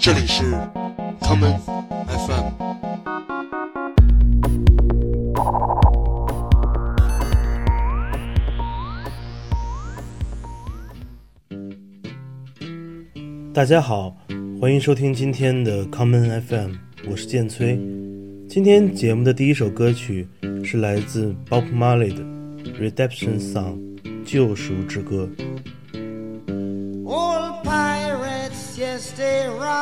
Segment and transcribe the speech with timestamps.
[0.00, 0.54] 这里是
[1.20, 1.58] common
[2.06, 2.68] FM。
[13.52, 14.16] 大家好，
[14.60, 16.74] 欢迎收听今天的 common FM，
[17.10, 17.76] 我是建崔。
[18.48, 20.26] 今天节目的第一首歌曲
[20.64, 22.22] 是来自 Bob Marley 的
[22.80, 23.78] 《Redemption Song》
[24.24, 25.28] 救赎之歌。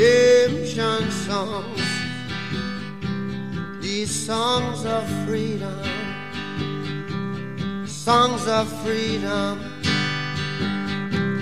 [0.00, 1.82] redemption songs.
[3.82, 5.84] These songs of freedom,
[7.86, 9.58] songs of freedom.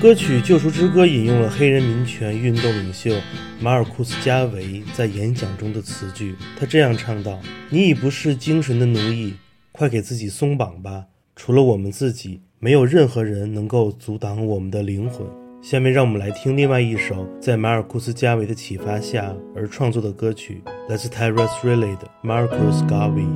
[0.01, 3.13] 歌曲《救赎之歌》引用了黑人民权运动领袖
[3.61, 7.41] 马尔库斯·加维在演讲中的词句，他这样唱道
[7.71, 9.35] ：“你已不是精神的奴役，
[9.71, 11.05] 快给自己松绑吧！
[11.37, 15.25] 除了我们自己，没有任何人能够阻挡我们的灵魂。”
[15.61, 23.27] 下面让我们来听另外一首在马尔库斯·加维的启发下而创作的歌曲，来自 Tarrus Riley 的《Marcus Garvey》。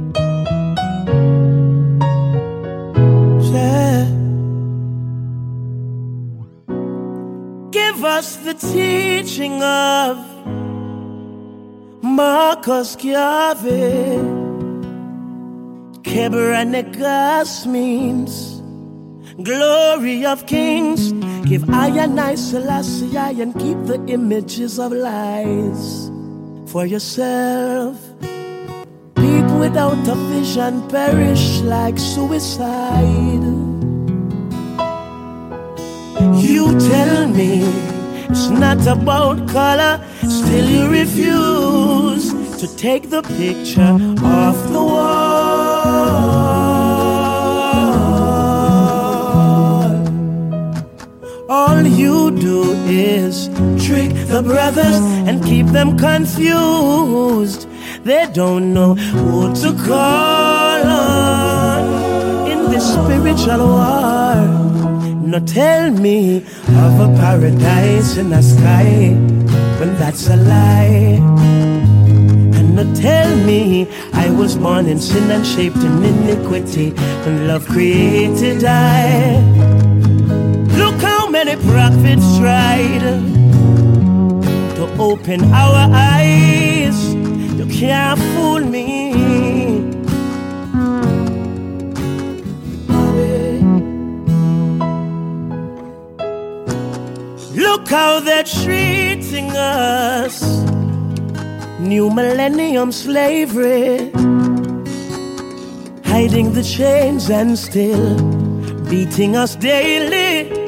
[7.72, 10.18] Give us the teaching of
[12.02, 14.18] Marcus Garvey.
[16.02, 16.74] Keber and
[17.66, 18.62] means
[19.42, 21.12] glory of kings.
[21.44, 26.10] Give I and Selassie and keep the images of lies
[26.66, 27.98] for yourself.
[29.14, 33.42] People without a vision perish like suicide.
[36.40, 37.62] You tell me
[38.30, 46.61] it's not about color, still you refuse to take the picture off the wall.
[54.32, 54.96] The brothers
[55.28, 57.68] and keep them confused.
[58.02, 64.36] They don't know who to call on in this spiritual war.
[65.30, 66.38] No, tell me
[66.86, 69.10] of a paradise in the sky
[69.78, 71.20] when that's a lie.
[72.56, 76.92] And no, tell me I was born in sin and shaped in iniquity
[77.24, 79.42] when love created I.
[80.78, 83.41] Look how many prophets tried
[84.98, 87.14] open our eyes.
[87.58, 89.12] You can't fool me.
[97.54, 100.42] Look how they're treating us.
[101.80, 104.10] New millennium slavery.
[106.04, 108.16] Hiding the chains and still
[108.88, 110.61] beating us daily.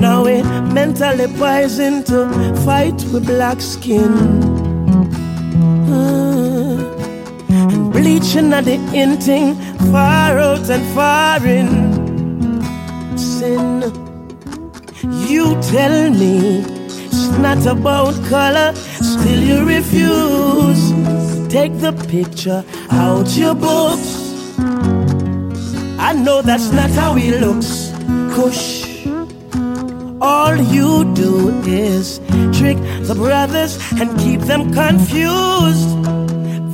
[0.00, 2.28] Now it mentally poison to
[2.64, 4.12] fight with black skin.
[5.90, 6.78] Uh,
[7.50, 9.56] and bleaching at the inting,
[9.90, 11.68] far out and far in.
[13.18, 13.82] Sin.
[15.28, 16.60] You tell me
[17.06, 20.92] it's not about color, still you refuse.
[21.48, 24.28] Take the picture out your books.
[25.98, 27.92] I know that's not how he looks.
[28.34, 28.87] Kush.
[30.20, 32.18] All you do is
[32.52, 32.76] trick
[33.06, 35.90] the brothers and keep them confused.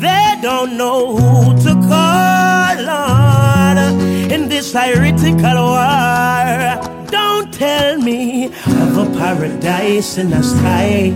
[0.01, 3.77] They don't know who to call on
[4.33, 7.07] in this heretical war.
[7.11, 11.15] Don't tell me of a paradise in the sky,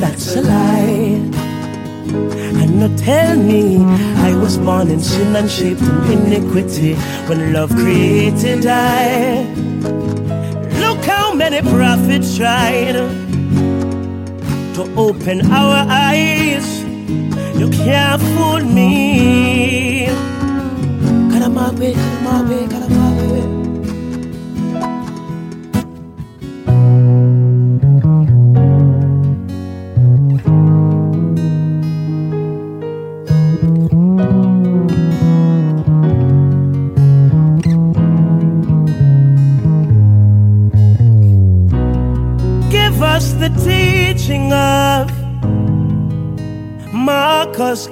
[0.00, 1.20] that's a lie.
[2.60, 3.84] And not tell me
[4.28, 6.94] I was born in sin and shaped in iniquity
[7.26, 10.03] when love created I.
[11.54, 12.94] Many prophets tried
[14.74, 16.82] to open our eyes.
[17.56, 20.08] You can't fool me.
[21.30, 23.33] Karamabe, karamabe, karamabe.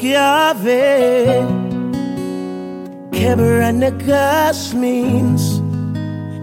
[0.02, 1.46] Garvey.
[3.14, 5.60] Kebra Nagast means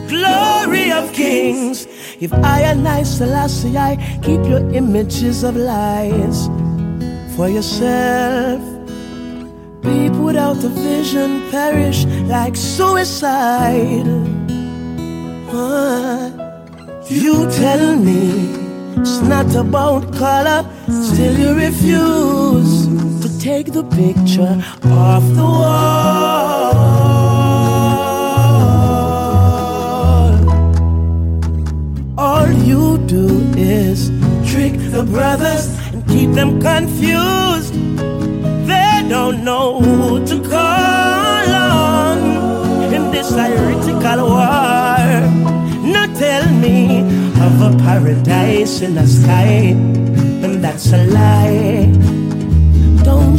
[0.10, 1.86] glory of kings.
[2.22, 6.48] If I and I, Selassie, I keep your images of lies
[7.36, 8.62] for yourself.
[9.82, 14.08] People without a vision perish like suicide.
[17.10, 18.56] You tell me
[19.02, 23.09] it's not about color, still you refuse
[23.50, 24.56] take the picture
[25.08, 26.76] off the wall.
[32.26, 32.84] All you
[33.16, 33.26] do
[33.58, 34.10] is
[34.52, 37.74] trick the brothers and keep them confused.
[38.72, 41.48] They don't know who to call
[41.82, 42.20] on
[42.96, 45.10] in this heretical war.
[45.94, 46.78] Now tell me
[47.46, 49.74] of a paradise in the sky,
[50.46, 52.09] and that's a lie.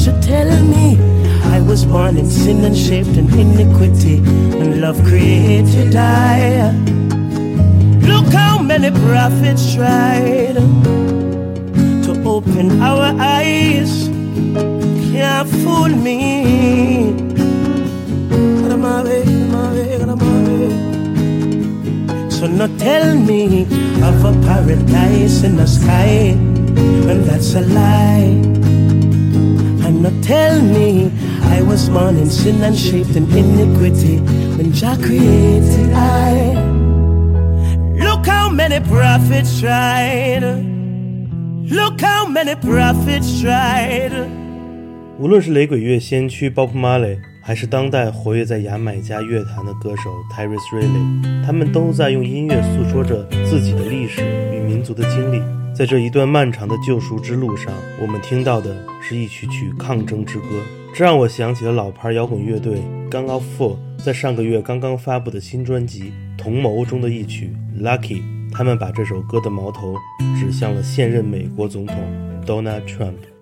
[0.02, 0.98] Don't you tell me
[1.52, 6.72] I was born in sin and shaped in iniquity, and love created I.
[8.08, 10.54] Look how many prophets tried
[12.04, 14.08] to open our eyes.
[15.12, 17.18] Can't fool me.
[22.30, 23.64] So now tell me
[24.02, 26.32] of a paradise in the sky
[27.04, 28.50] when that's a lie.
[29.99, 31.11] And now tell me
[31.43, 34.19] I was born in sin and shaped in iniquity
[34.57, 36.53] when Jah created I.
[37.97, 40.43] Look how many prophets tried.
[41.69, 44.11] Look how many prophets tried.
[45.17, 54.21] 无论是雷鬼乐先驱 Bob Marley，还是当代活跃在牙买加乐坛的歌手 Tyrese Riley，他们都在用音乐诉说着自己的历史
[54.53, 55.41] 与民族的经历。
[55.74, 60.46] 在这一段漫长的救赎之路上，我们听到的是一曲曲抗争之歌，
[60.94, 66.02] 这让我想起了老牌摇滚乐队 Gun of Four 在上个月刚刚发布的新专辑
[66.36, 68.20] 《同谋》中的一曲《Lucky》。
[68.52, 69.94] 他们把这首歌的矛头
[70.38, 71.96] 指向了现任美国总统
[72.44, 73.39] Donald Trump。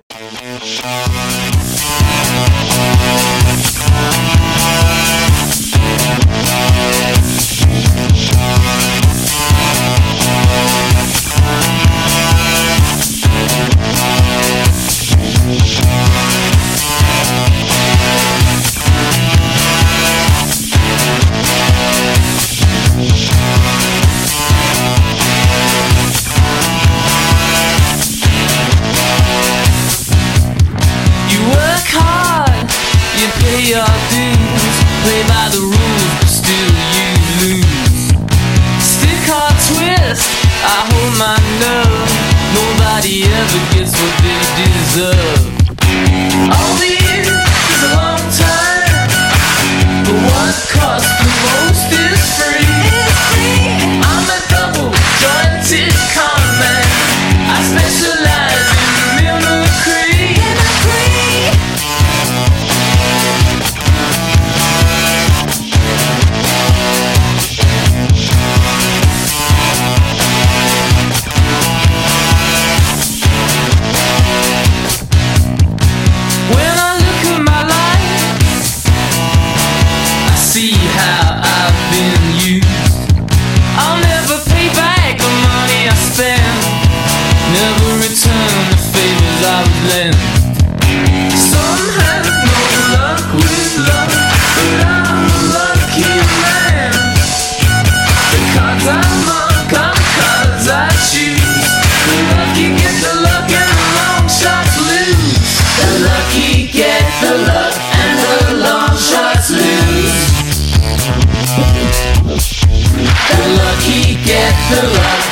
[114.71, 115.28] the light.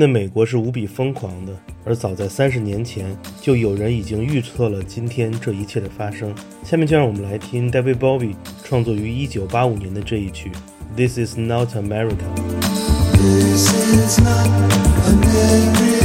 [0.00, 1.52] 在美国是无比疯狂的
[1.84, 6.34] 而早在三十年前就有人已经预测了今天这一切的发生。
[6.64, 10.50] 下面就让我们来听 david bowie 创作于一九八五年的这一曲
[10.96, 12.24] this is not america
[13.12, 14.48] this is not
[15.06, 15.99] a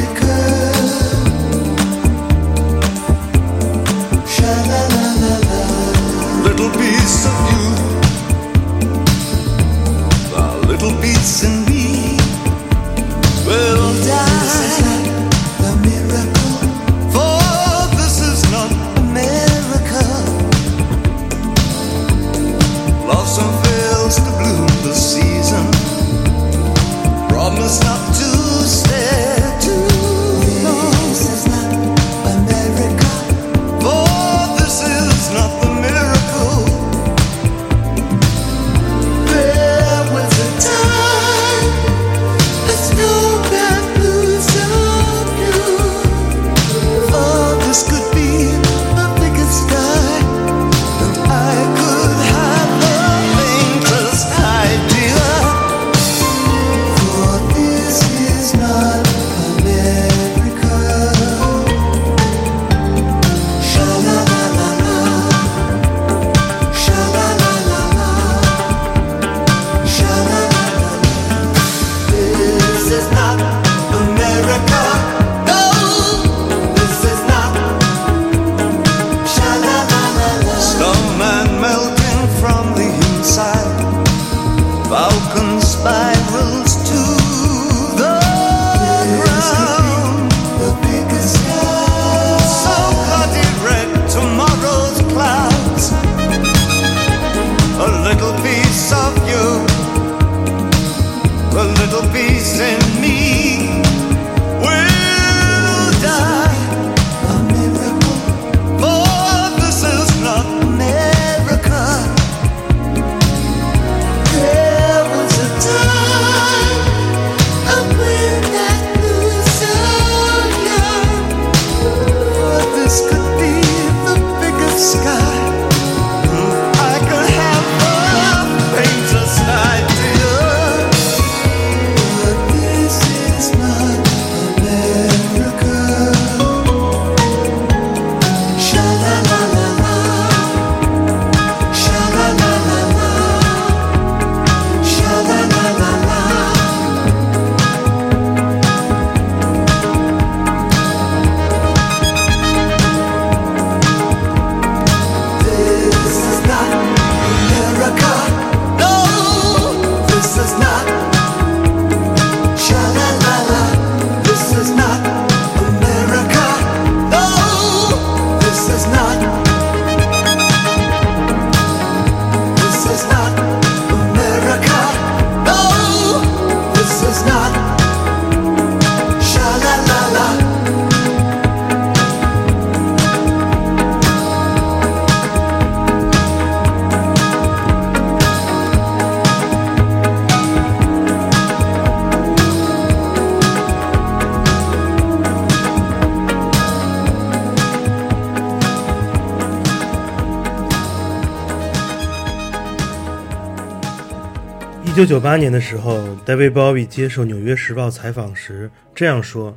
[204.96, 209.54] 九九八年的时候，David Bowie 接受《纽约时报》采访时这样说：“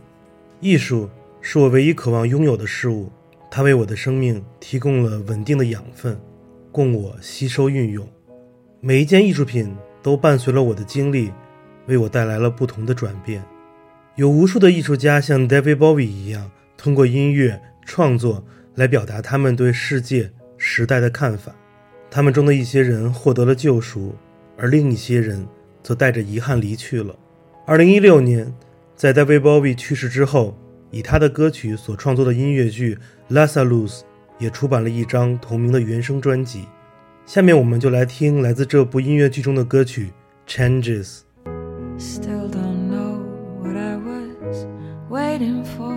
[0.58, 1.08] 艺术
[1.40, 3.08] 是我唯一渴望拥有的事物，
[3.48, 6.20] 它为我的生命提供了稳定的养分，
[6.72, 8.04] 供我吸收运用。
[8.80, 9.72] 每一件艺术品
[10.02, 11.30] 都伴随了我的经历，
[11.86, 13.40] 为我带来了不同的转变。
[14.16, 21.54] 有无数的艺术家像 David Bowie 一样，通过音乐创作来表达他们对世界、时代的看法。
[22.10, 24.16] 他们中的一些人获得了救赎。”
[24.58, 25.46] 而另一些人
[25.82, 27.14] 则带着遗憾离去了。
[27.64, 28.52] 二零一六年，
[28.96, 30.58] 在 David Bowie 去世之后，
[30.90, 32.98] 以他的歌曲所创作的音乐剧
[33.34, 34.00] 《Lazarus》
[34.38, 36.66] 也出版了一张同名的原声专辑。
[37.24, 40.12] 下面我们就来听来自这部音乐剧中的歌曲
[40.50, 41.20] 《Changes》。
[41.98, 43.20] Still don't know
[43.62, 44.66] what I was
[45.10, 45.94] waiting for.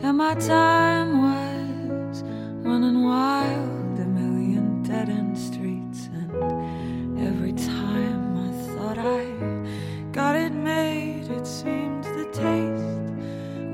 [0.00, 2.22] And my time was
[2.62, 5.57] running wild, a million dead end streets.
[7.20, 9.24] Every time I thought I
[10.12, 12.98] got it made, it seemed the taste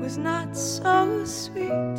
[0.01, 1.97] was not so sweet.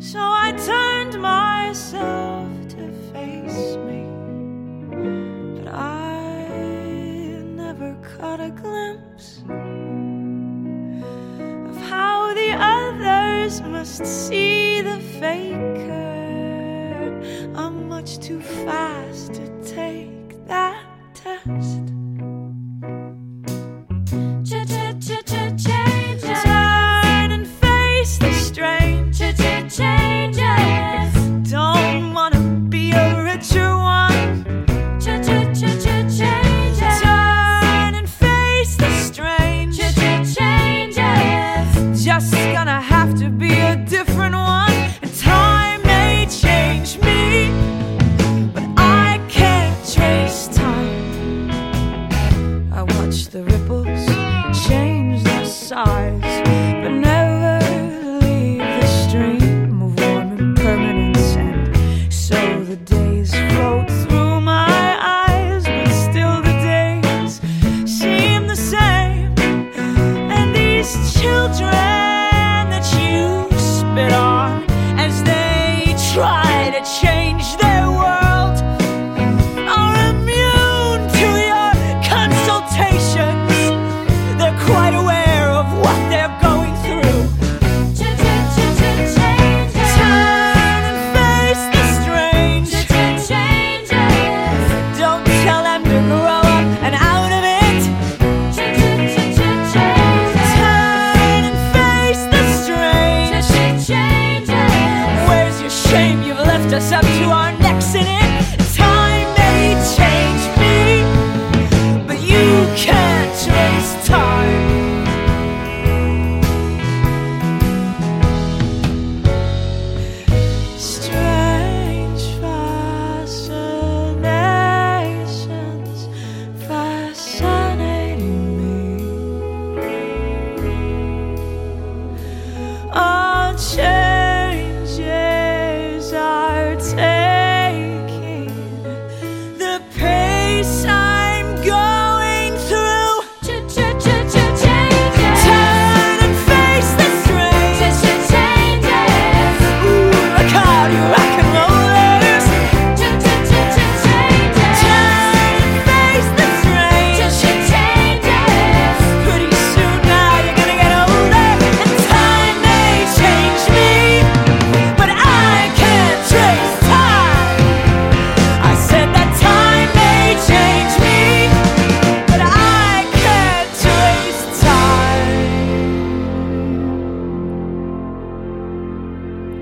[0.00, 4.04] So I turned myself to face me.
[5.56, 9.38] But I never caught a glimpse
[11.70, 16.17] of how the others must see the faker.
[18.08, 21.77] Much too fast to take that test.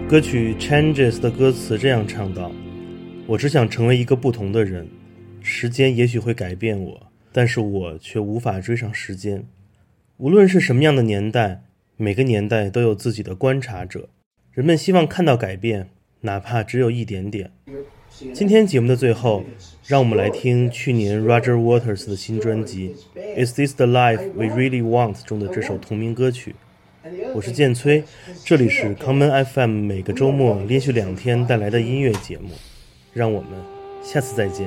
[0.09, 2.53] 歌曲《Changes》的歌词这样唱道
[3.27, 4.87] ：“我只想成为一个不同的人，
[5.41, 9.45] 时间也许会改变我，但是我却无法追上时间。
[10.19, 11.65] 无论是什么样的年代，
[11.97, 14.09] 每个年代都有自己的观察者，
[14.53, 15.89] 人们希望看到改变，
[16.21, 17.51] 哪怕只有一点点。”
[18.33, 19.43] 今天节目的最后，
[19.89, 22.95] 让我们来听去年 Roger Waters 的新专辑
[23.45, 26.55] 《Is This the Life We Really Want》中的这首同名歌曲。
[27.35, 28.03] 我是建崔，
[28.45, 32.51] 这里是康门 FM 每个周末连续两天带来的音乐节目，
[33.13, 33.51] 让我们
[34.03, 34.67] 下次再见。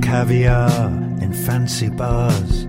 [0.00, 0.88] Caviar
[1.20, 2.62] in fancy bars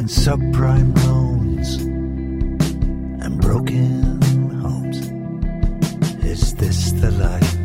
[0.00, 1.76] and subprime loans
[3.24, 4.20] and broken
[4.60, 4.98] homes.
[6.24, 7.61] Is this the life?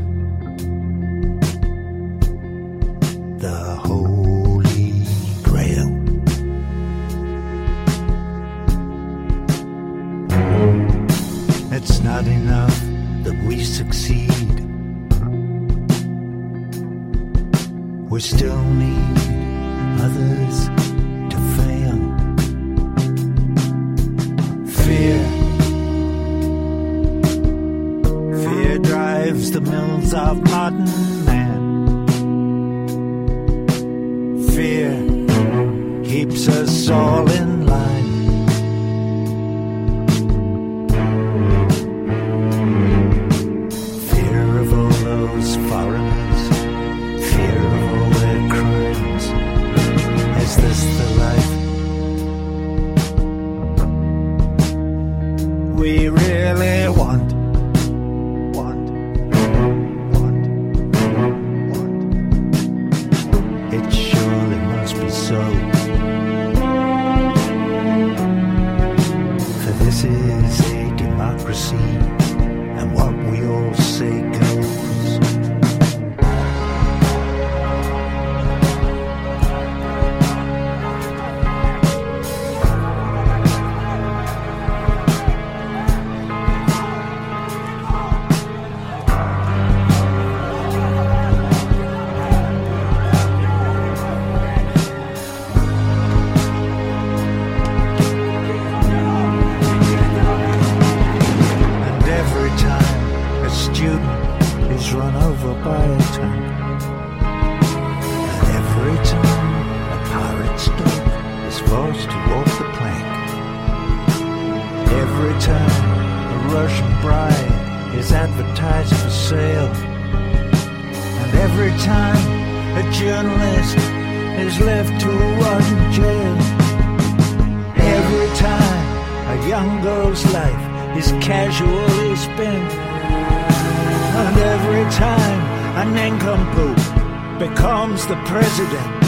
[137.97, 139.03] Becomes the president.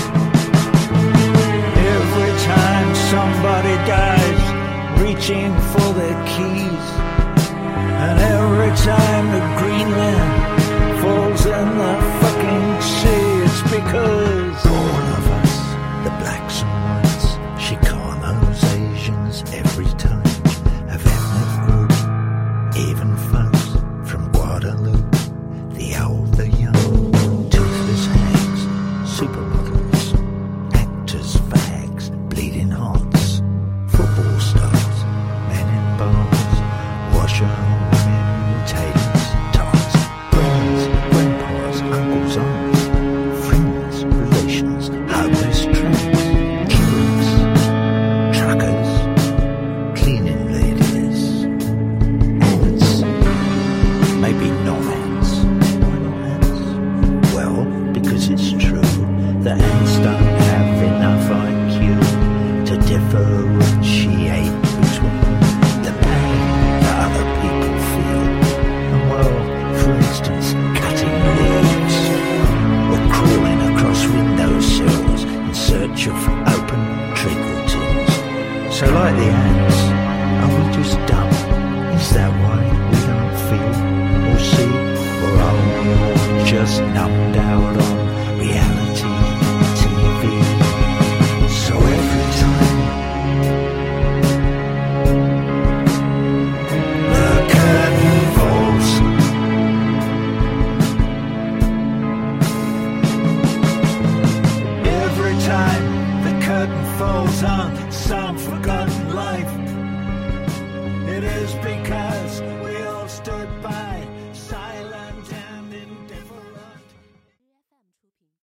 [1.78, 4.42] Every time somebody dies
[5.00, 6.86] reaching for their keys.
[8.04, 10.19] And every time the Greenland